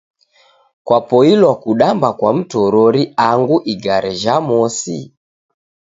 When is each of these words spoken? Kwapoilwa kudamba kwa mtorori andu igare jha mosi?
Kwapoilwa 0.85 1.55
kudamba 1.55 2.13
kwa 2.13 2.33
mtorori 2.37 3.13
andu 3.29 3.55
igare 3.73 4.11
jha 4.21 4.35
mosi? 4.47 4.99